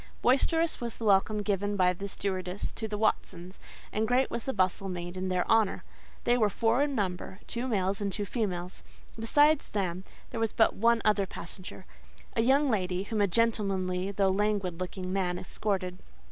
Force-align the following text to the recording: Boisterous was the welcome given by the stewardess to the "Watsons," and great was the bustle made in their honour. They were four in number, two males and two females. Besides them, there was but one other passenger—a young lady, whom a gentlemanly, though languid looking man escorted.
Boisterous 0.23 0.81
was 0.81 0.95
the 0.95 1.05
welcome 1.05 1.43
given 1.43 1.75
by 1.75 1.93
the 1.93 2.07
stewardess 2.07 2.71
to 2.71 2.87
the 2.87 2.97
"Watsons," 2.97 3.59
and 3.93 4.07
great 4.07 4.31
was 4.31 4.45
the 4.45 4.51
bustle 4.51 4.89
made 4.89 5.15
in 5.15 5.29
their 5.29 5.47
honour. 5.47 5.83
They 6.23 6.39
were 6.39 6.49
four 6.49 6.81
in 6.81 6.95
number, 6.95 7.39
two 7.45 7.67
males 7.67 8.01
and 8.01 8.11
two 8.11 8.25
females. 8.25 8.83
Besides 9.19 9.67
them, 9.67 10.03
there 10.31 10.39
was 10.39 10.53
but 10.53 10.73
one 10.73 11.03
other 11.05 11.27
passenger—a 11.27 12.41
young 12.41 12.67
lady, 12.71 13.03
whom 13.03 13.21
a 13.21 13.27
gentlemanly, 13.27 14.09
though 14.11 14.29
languid 14.31 14.79
looking 14.79 15.13
man 15.13 15.37
escorted. 15.37 15.99